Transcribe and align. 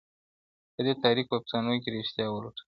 په 0.73 0.81
دې 0.85 0.93
تاریکو 1.03 1.37
افسانو 1.39 1.81
کي 1.83 1.89
ریشتیا 1.95 2.25
ولټوو! 2.29 2.63